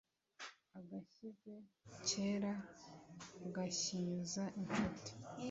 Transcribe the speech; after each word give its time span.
Agashyize 0.79 1.53
kera 2.07 2.53
gahinyuza 3.55 4.43
inshuti. 4.59 5.11